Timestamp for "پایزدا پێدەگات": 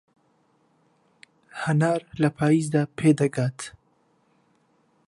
2.37-3.59